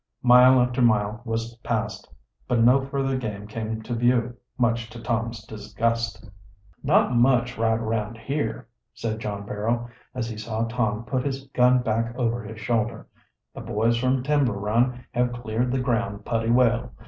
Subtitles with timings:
[0.23, 2.11] Mile after mile was passed,
[2.47, 6.27] but no further game came to view, much to Tom's disgust.
[6.81, 11.83] "Not much right around here," said John Barrow, as he saw Tom put his gun
[11.83, 13.07] back over his shoulder.
[13.53, 16.93] "The boys from Timber Run have cleared the ground putty well.